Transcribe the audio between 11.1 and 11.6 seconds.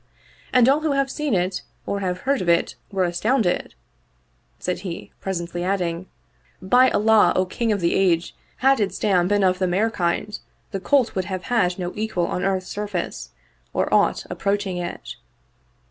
would have